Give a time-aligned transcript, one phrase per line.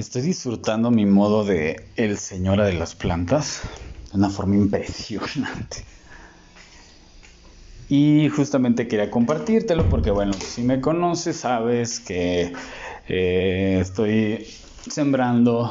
[0.00, 3.60] Estoy disfrutando mi modo de el señora de las plantas
[4.10, 5.84] de una forma impresionante.
[7.86, 12.50] Y justamente quería compartírtelo porque, bueno, si me conoces, sabes que
[13.08, 14.46] eh, estoy
[14.88, 15.70] sembrando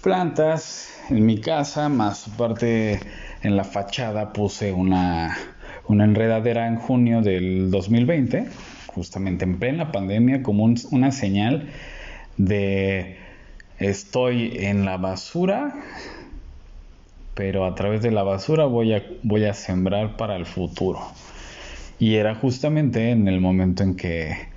[0.00, 2.98] plantas en mi casa, más aparte
[3.42, 5.36] en la fachada puse una,
[5.88, 8.48] una enredadera en junio del 2020,
[8.86, 11.68] justamente en plena pandemia, como una señal
[12.38, 13.25] de
[13.78, 15.74] estoy en la basura,
[17.34, 21.00] pero a través de la basura voy a, sembrar para el futuro.
[21.98, 24.48] Y era justamente en el momento en que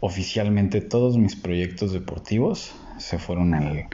[0.00, 3.88] oficialmente todos mis proyectos deportivos se fueron al,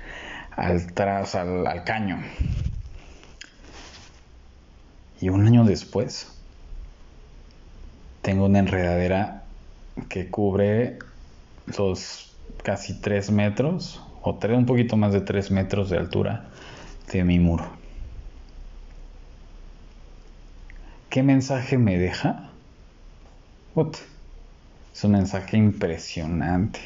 [0.57, 2.21] al caño.
[5.21, 6.29] Y un año después,
[8.23, 9.45] tengo una enredadera
[10.09, 10.99] que cubre
[11.67, 16.51] los casi 3 metros o tres, un poquito más de 3 metros de altura
[17.13, 17.67] de mi muro.
[21.11, 22.49] ¿Qué mensaje me deja?
[24.95, 26.81] es un mensaje impresionante.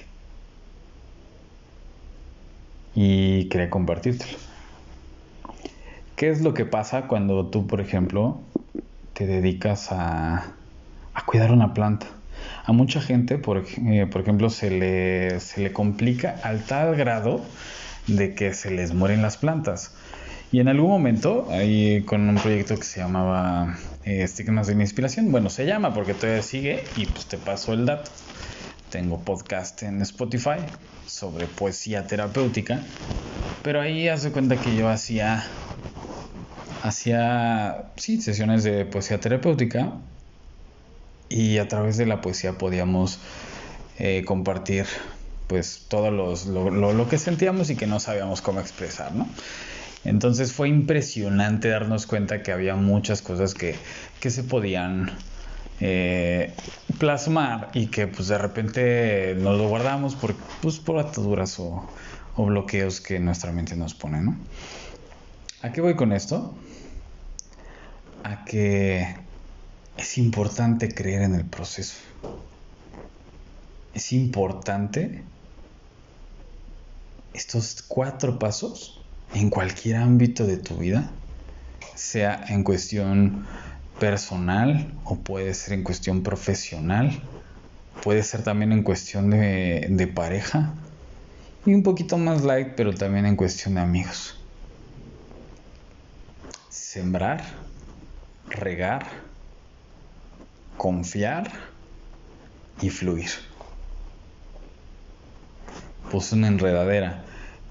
[2.95, 4.39] Y quería compartírtelo.
[6.17, 8.41] ¿Qué es lo que pasa cuando tú, por ejemplo,
[9.13, 10.57] te dedicas a,
[11.13, 12.16] a cuidar una planta?
[12.65, 17.43] A mucha gente, por, eh, por ejemplo, se le, se le complica al tal grado
[18.07, 19.95] de que se les mueren las plantas.
[20.53, 25.33] Y en algún momento, ahí con un proyecto que se llamaba eh, Estigmas de inspiración,
[25.33, 28.11] bueno, se llama porque todavía sigue y pues te paso el dato.
[28.91, 30.61] Tengo podcast en Spotify
[31.05, 32.81] sobre poesía terapéutica,
[33.63, 35.45] pero ahí hace cuenta que yo hacía,
[36.81, 39.95] hacía, sí, sesiones de poesía terapéutica
[41.29, 43.19] y a través de la poesía podíamos
[43.99, 44.87] eh, compartir
[45.47, 49.29] pues todo los, lo, lo, que sentíamos y que no sabíamos cómo expresar, ¿no?
[50.05, 53.77] Entonces fue impresionante darnos cuenta que había muchas cosas que,
[54.21, 55.11] que se podían
[55.81, 56.53] eh,
[56.99, 61.89] plasmar y que pues de repente nos lo guardamos por, pues, por ataduras o,
[62.37, 64.37] o bloqueos que nuestra mente nos pone, ¿no?
[65.63, 66.55] ¿A qué voy con esto?
[68.23, 69.26] A que
[69.97, 71.97] es importante creer en el proceso.
[73.95, 75.25] Es importante
[77.33, 79.03] estos cuatro pasos
[79.35, 81.11] en cualquier ámbito de tu vida,
[81.95, 83.47] sea en cuestión
[83.99, 87.23] personal o puede ser en cuestión profesional,
[88.03, 90.75] puede ser también en cuestión de, de pareja
[91.65, 94.39] y un poquito más light, pero también en cuestión de amigos.
[96.69, 97.43] Sembrar,
[98.49, 99.26] regar,
[100.77, 101.51] confiar
[102.81, 103.31] y fluir.
[106.11, 107.25] Puse una enredadera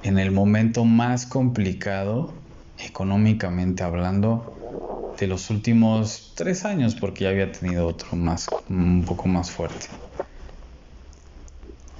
[0.03, 2.33] en el momento más complicado,
[2.77, 9.27] económicamente hablando, de los últimos tres años, porque ya había tenido otro más, un poco
[9.27, 9.87] más fuerte.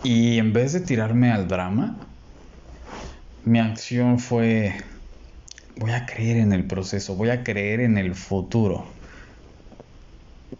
[0.03, 1.95] Y en vez de tirarme al drama,
[3.45, 4.75] mi acción fue,
[5.77, 8.94] voy a creer en el proceso, voy a creer en el futuro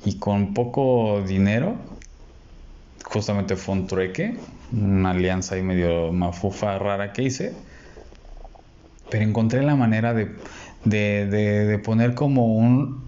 [0.04, 1.76] y con poco dinero,
[3.06, 4.38] justamente fue un trueque,
[4.72, 7.54] una alianza ahí medio mafufa rara que hice,
[9.10, 10.36] pero encontré la manera de,
[10.84, 13.04] de, de, poner como un,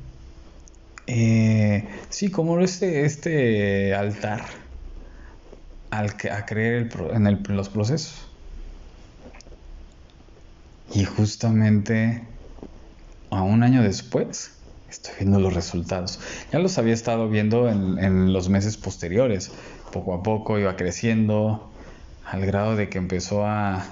[1.08, 4.42] eh, sí, como este, este altar
[5.90, 8.28] al que, a creer el, en los procesos.
[10.94, 12.24] Y justamente
[13.30, 14.57] a un año después,
[14.90, 16.20] estoy viendo los resultados.
[16.52, 19.52] Ya los había estado viendo en, los meses posteriores.
[19.92, 21.70] Poco a poco iba creciendo
[22.26, 23.86] al grado de que empezó a,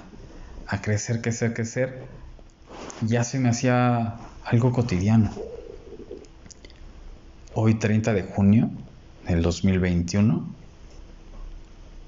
[0.66, 2.02] a crecer, crecer, crecer.
[3.02, 5.30] Ya se me hacía algo cotidiano.
[7.54, 8.70] Hoy 30 de junio
[9.26, 10.54] del 2021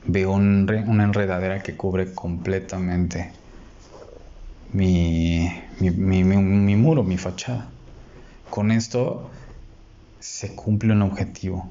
[0.05, 3.32] veo una enredadera que cubre completamente
[4.73, 5.50] mi,
[5.81, 7.70] mi muro, mi fachada
[8.50, 9.31] con esto
[10.21, 11.69] se cumple un objetivo.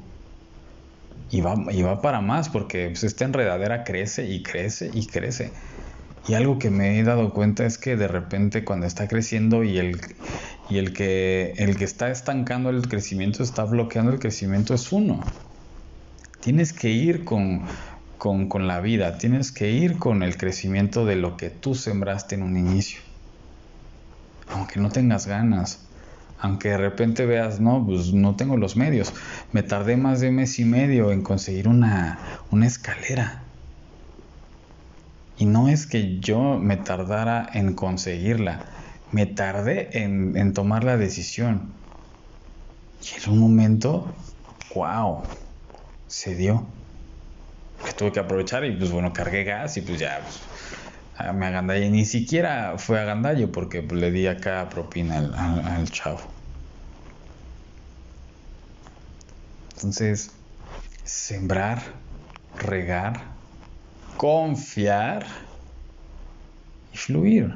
[1.30, 5.52] Y va, y va para más porque pues, esta enredadera crece y crece y crece.
[6.28, 9.78] Y algo que me he dado cuenta es que de repente cuando está creciendo y
[9.78, 10.00] el,
[10.70, 15.22] y el, que, el que está estancando el crecimiento, está bloqueando el crecimiento es uno.
[16.42, 17.64] Tienes que ir con,
[18.18, 22.36] con, con la vida, tienes que ir con el crecimiento de lo que tú sembraste
[22.36, 23.00] en un inicio.
[24.50, 25.87] Aunque no tengas ganas,
[26.40, 29.14] aunque de repente veas, no, pues no tengo los medios.
[29.52, 32.20] Me tardé más de mes y medio en conseguir una,
[32.52, 33.44] una escalera.
[35.38, 38.66] Y no es que yo me tardara en conseguirla,
[39.12, 41.74] me tardé en, tomar la decisión.
[43.02, 44.12] Y en un momento,
[44.74, 45.22] wow,
[46.08, 46.66] se dio.
[47.86, 50.42] Que tuve que aprovechar y pues bueno, cargué gas y pues ya pues,
[51.34, 51.90] me agandallé.
[51.90, 56.22] Ni siquiera fue agandallo porque le di acá propina al, chavo.
[59.76, 60.32] Entonces,
[61.04, 61.82] sembrar,
[62.58, 63.22] regar,
[64.18, 65.26] confiar
[66.94, 67.56] y fluir.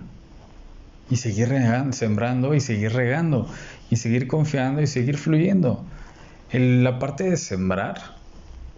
[1.09, 1.49] Y seguir
[1.91, 3.49] sembrando y seguir regando.
[3.89, 5.83] Y seguir confiando y seguir fluyendo.
[6.51, 8.15] la parte de sembrar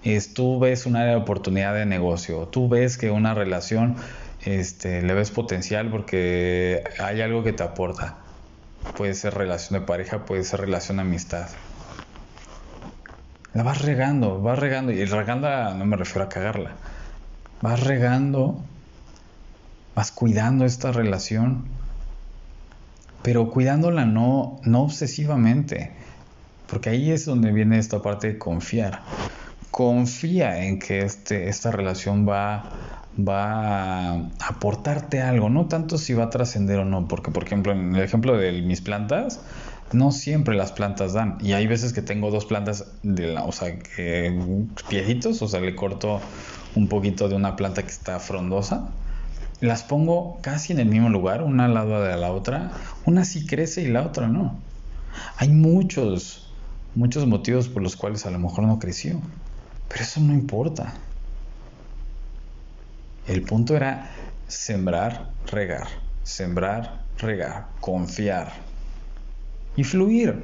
[0.03, 2.47] es tú ves una área de oportunidad de negocio.
[2.47, 3.95] Tú ves que una relación
[4.45, 8.17] este, le ves potencial porque hay algo que te aporta.
[8.97, 11.47] Puede ser relación de pareja, puede ser relación de amistad
[13.53, 16.71] la vas regando, vas regando, y regando no me refiero a cagarla,
[17.61, 18.59] vas regando,
[19.95, 21.65] vas cuidando esta relación,
[23.21, 25.91] pero cuidándola no, no obsesivamente,
[26.67, 29.01] porque ahí es donde viene esta parte de confiar.
[29.69, 32.63] Confía en que este, esta relación va,
[33.17, 37.71] va a aportarte algo, no tanto si va a trascender o no, porque por ejemplo
[37.71, 39.41] en el ejemplo de mis plantas,
[39.93, 41.37] no siempre las plantas dan.
[41.41, 44.65] Y hay veces que tengo dos plantas, de la, o sea, que
[45.41, 46.19] o sea, le corto
[46.75, 48.89] un poquito de una planta que está frondosa.
[49.61, 52.71] Las pongo casi en el mismo lugar, una al lado de la otra.
[53.05, 54.59] Una sí crece y la otra no.
[55.37, 56.49] Hay muchos,
[56.95, 59.21] muchos motivos por los cuales a lo mejor no creció.
[59.87, 60.93] Pero eso no importa.
[63.27, 64.09] El punto era
[64.47, 65.87] sembrar, regar,
[66.23, 68.51] sembrar, regar, confiar,
[69.75, 70.43] y fluir.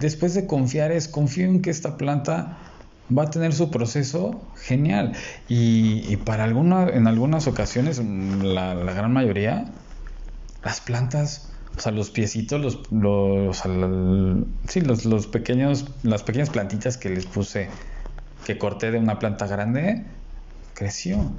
[0.00, 2.58] Después de confiar es, confío en que esta planta
[3.16, 5.12] va a tener su proceso genial.
[5.48, 9.66] Y, para alguna, en algunas ocasiones, la, gran mayoría,
[10.64, 13.62] las plantas, o sea, los piecitos, los, los,
[14.68, 17.68] sí, los, los pequeños, las pequeñas plantitas que les puse,
[18.44, 20.04] que corté de una planta grande,
[20.76, 21.32] creció.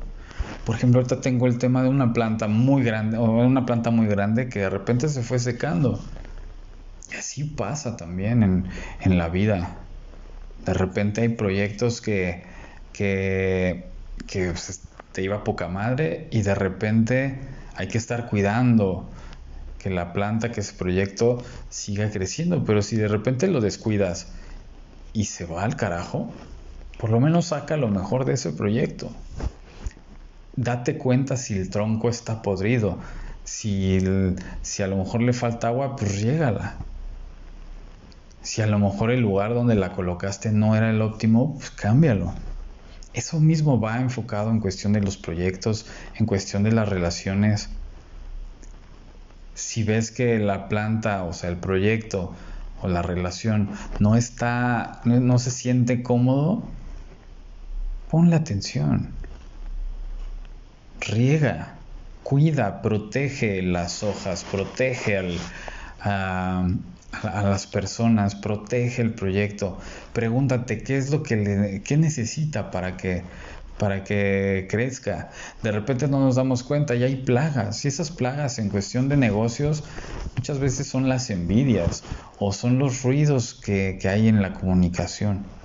[0.66, 4.08] Por ejemplo, ahorita tengo el tema de una planta muy grande, o una planta muy
[4.08, 6.00] grande que de repente se fue secando.
[7.12, 8.68] Y así pasa también
[9.00, 9.78] en, la vida.
[10.66, 12.44] De repente hay proyectos que,
[12.92, 13.86] que,
[14.28, 14.82] que pues,
[15.14, 17.40] te iba poca madre y de repente
[17.76, 19.10] hay que estar cuidando
[19.80, 22.66] que la planta, que ese proyecto siga creciendo.
[22.66, 24.34] Pero si de repente lo descuidas
[25.14, 26.34] y se va al carajo,
[27.00, 29.12] por lo menos saca lo mejor de ese proyecto
[30.58, 32.98] date cuenta si el tronco está podrido.
[33.46, 34.00] Si,
[34.62, 36.76] si a lo mejor le falta agua, pues riégala.
[38.42, 42.34] Si a lo mejor el lugar donde la colocaste no era el óptimo, pues cámbialo.
[43.14, 45.86] Eso mismo va enfocado en cuestión de los proyectos,
[46.16, 47.70] en cuestión de las relaciones.
[49.54, 52.34] Si ves que la planta, o sea, el proyecto
[52.82, 53.70] o la relación
[54.00, 56.64] no está, no, no se siente cómodo,
[58.10, 59.18] ponle atención
[61.00, 61.80] riega,
[62.24, 65.38] cuida, protege las hojas, protege
[66.02, 66.68] a,
[67.24, 69.80] las personas, protege el proyecto.
[70.14, 73.24] Pregúntate qué es lo que le, qué necesita para que
[73.78, 75.30] para que crezca.
[75.62, 77.86] De repente no nos damos cuenta y hay plagas.
[77.86, 79.84] Y esas plagas en cuestión de negocios
[80.36, 82.04] muchas veces son las envidias
[82.40, 85.57] o son los ruidos que, que hay en la comunicación.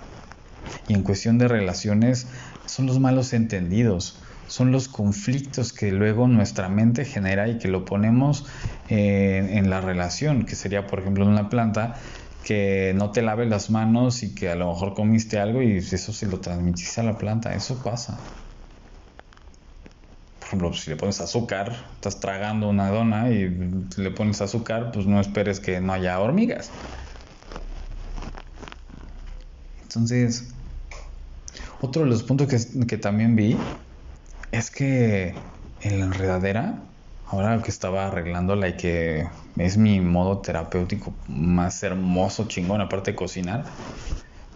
[0.88, 2.28] Y en cuestión de relaciones
[2.66, 7.86] son los malos entendidos son los conflictos que luego nuestra mente genera y que lo
[7.86, 8.44] ponemos
[8.88, 11.94] en, la relación, que sería por ejemplo una planta
[12.44, 16.12] que no te lave las manos y que a lo mejor comiste algo y eso
[16.12, 18.20] se lo transmitiste a la planta, eso pasa.
[20.40, 23.48] Por ejemplo, si le pones azúcar, estás tragando una dona y
[23.96, 26.70] le pones azúcar, pues no esperes que no haya hormigas.
[29.94, 30.54] Entonces,
[31.82, 32.48] otro de los puntos
[32.86, 33.58] que, también vi
[34.50, 35.34] es que
[35.82, 36.78] en la enredadera,
[37.26, 39.26] ahora que estaba arreglándola y que
[39.58, 43.64] es mi modo terapéutico más hermoso, chingón, aparte de cocinar,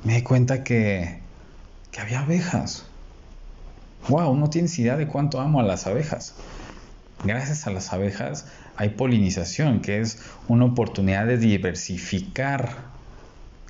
[0.04, 1.20] me di cuenta que,
[1.90, 2.86] que había abejas.
[4.08, 6.34] Wow, no tienes idea de cuánto amo a las abejas.
[7.24, 12.95] Gracias a las abejas hay polinización, que es una oportunidad de diversificar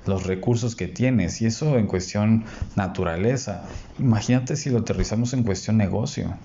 [0.07, 2.45] los recursos que tienes y eso en cuestión
[2.75, 3.63] naturaleza.
[3.99, 6.35] Imagínate si lo aterrizamos en cuestión negocio.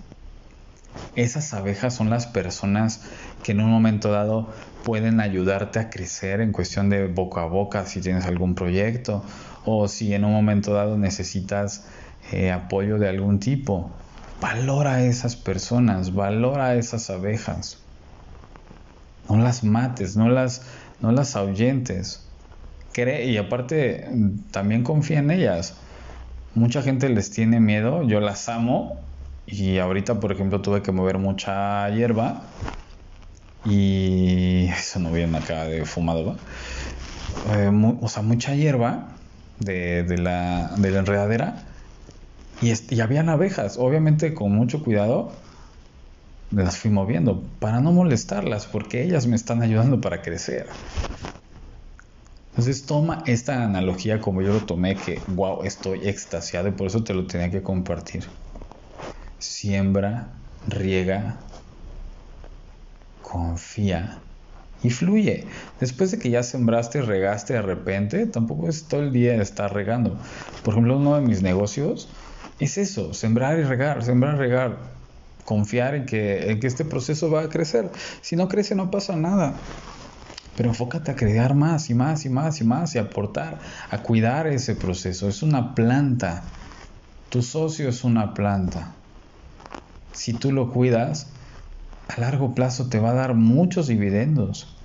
[1.14, 3.02] Esas abejas son las personas
[3.42, 4.48] que en un momento dado
[4.84, 9.22] pueden ayudarte a crecer en cuestión de boca a boca si tienes algún proyecto
[9.64, 11.86] o si en un momento dado necesitas
[12.30, 13.90] eh, apoyo de algún tipo.
[14.40, 17.78] valora a esas personas, valora a esas abejas.
[19.28, 20.62] No las mates, no las,
[21.00, 22.26] no las ahuyentes.
[22.96, 24.08] Y aparte,
[24.50, 25.76] también confía en ellas.
[26.54, 29.00] Mucha gente les tiene miedo, yo las amo.
[29.46, 32.42] Y ahorita, por ejemplo, tuve que mover mucha hierba.
[33.64, 36.36] Y eso no viene acá de fumado,
[37.46, 37.70] eh,
[38.00, 39.08] o sea, mucha hierba
[39.60, 41.62] de, la, de la enredadera
[42.60, 45.32] y, y habían abejas, obviamente con mucho cuidado
[46.50, 50.66] las fui moviendo para no molestarlas porque ellas me están ayudando para crecer.
[52.52, 57.02] Entonces toma esta analogía como yo lo tomé que wow, estoy extasiado y por eso
[57.02, 58.28] te lo tenía que compartir.
[59.38, 61.40] Siembra, riega,
[63.20, 64.22] confía
[64.82, 65.48] y fluye.
[65.80, 70.20] Después de que ya sembraste, regaste de repente, tampoco es todo el día estar regando.
[70.62, 72.14] Por ejemplo, uno de mis negocios
[72.58, 75.00] es eso, sembrar y regar, sembrar y regar.
[75.44, 77.90] Confiar en que este proceso va a crecer.
[78.20, 79.62] Si no crece, no pasa nada.
[80.56, 83.58] Pero enfócate a crear más y más y más y más y aportar,
[83.90, 85.28] a cuidar ese proceso.
[85.28, 86.44] Es una planta.
[87.30, 88.96] Tu socio es una planta.
[90.12, 91.32] Si tú lo cuidas,
[92.08, 94.76] a largo plazo te va a dar muchos dividendos.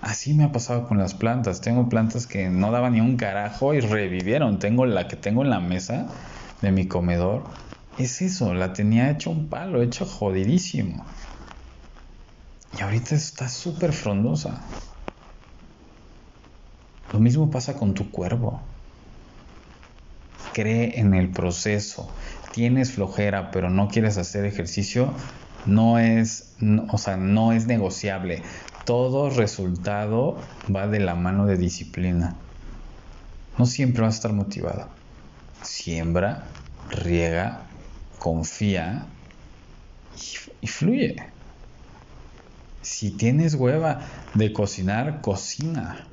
[0.00, 1.60] Así me ha pasado con las plantas.
[1.60, 4.58] Tengo plantas que no daban ni un carajo y revivieron.
[4.58, 6.08] Tengo la que tengo en la mesa
[6.60, 7.44] de mi comedor.
[7.96, 11.06] Es eso, la tenía hecho un palo, hecho jodidísimo.
[12.76, 14.60] Y ahorita está súper frondosa.
[17.12, 18.60] Lo mismo pasa con tu cuervo.
[20.52, 22.10] Cree en el proceso.
[22.52, 25.12] Tienes flojera, pero no quieres hacer ejercicio.
[25.66, 26.56] No es,
[26.90, 28.42] o sea, no es negociable
[28.84, 30.36] todo resultado
[30.74, 32.36] va de la mano de disciplina.
[33.58, 34.88] No siempre vas a estar motivado.
[35.62, 36.44] Siembra,
[36.90, 37.62] riega,
[38.18, 39.06] confía
[40.60, 41.16] y, fluye.
[42.84, 44.00] Si tienes hueva
[44.34, 46.06] de cocinar, cocina.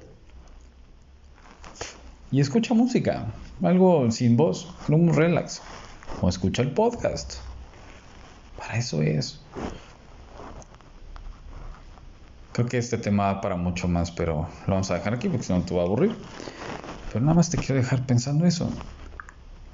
[2.32, 3.26] Y escucha música,
[3.62, 5.62] algo sin voz, un relax.
[6.22, 7.34] O escucha el podcast.
[8.58, 9.42] Para eso es.
[12.54, 15.44] Creo que este tema da para mucho más, pero lo vamos a dejar aquí porque
[15.44, 16.16] si no te va a aburrir.
[17.12, 18.70] Pero nada más te quiero dejar pensando eso.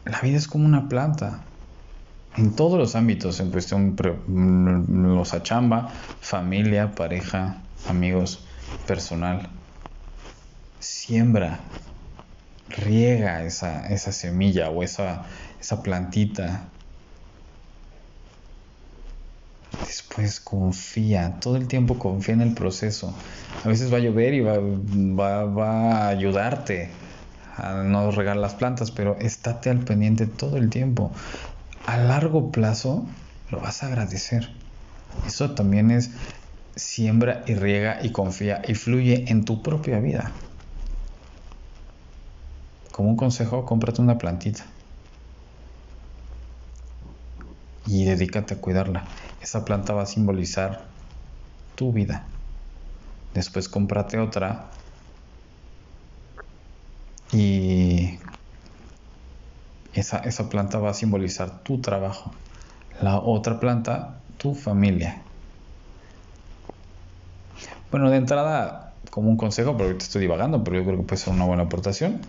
[0.04, 1.44] La vida es como una planta.
[2.38, 3.96] En todos los ámbitos, en cuestión,
[4.28, 5.90] mm, los achamba,
[6.20, 8.46] familia, pareja, amigos,
[8.86, 9.50] personal.
[10.80, 11.60] Siembra,
[12.70, 15.26] riega esa, esa semilla o esa,
[15.60, 16.70] esa plantita
[19.88, 23.14] Después confía, todo el tiempo confía en el proceso.
[23.64, 24.58] A veces va a llover y va,
[25.46, 26.90] va, a ayudarte
[27.56, 31.12] a no regar las plantas, pero estate al pendiente todo el tiempo.
[31.88, 33.06] A largo plazo
[33.50, 34.50] lo vas a agradecer.
[35.26, 36.12] Eso también es
[36.76, 40.34] siembra y riega y confía y fluye en tu propia vida.
[42.92, 44.66] Como un consejo, cómprate una plantita
[47.86, 49.08] y dedícate a cuidarla.
[49.40, 50.90] Esa planta va a simbolizar
[51.76, 52.28] tu vida.
[53.34, 54.72] Después cómprate otra
[57.32, 58.20] y
[60.00, 62.34] esa, esa planta va a simbolizar tu trabajo.
[63.02, 65.24] La otra planta, tu familia.
[67.92, 71.22] Bueno, de entrada, como un consejo, pero ahorita estoy divagando, pero yo creo que puede
[71.22, 72.22] ser una buena aportación.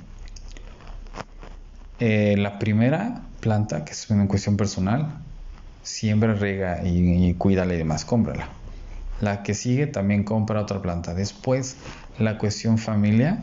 [1.98, 5.18] Eh, la primera planta, que es una cuestión personal,
[5.82, 8.50] siembra, rega y, cuídala y demás, cómprala.
[9.20, 11.12] La que sigue también compra otra planta.
[11.14, 11.76] Después,
[12.18, 13.42] la cuestión familia,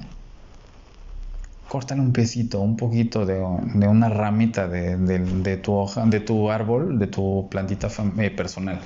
[1.67, 7.07] córtale un piecito, un poquito de, una ramita de, tu hoja, de tu árbol, de
[7.07, 8.79] tu plantita eh, personal.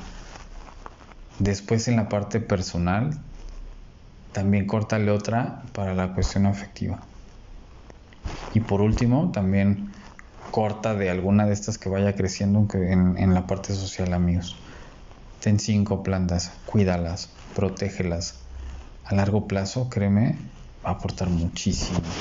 [1.39, 3.12] Después en la parte personal,
[4.31, 7.01] también córtale otra para la cuestión afectiva.
[8.53, 9.93] Y por último, también
[10.51, 14.57] corta de alguna de estas que vaya creciendo en, en la parte social, amigos.
[15.39, 18.39] Ten cinco plantas, cuídalas, protégelas.
[19.05, 22.19] A largo plazo, créeme, aportar muchísimo.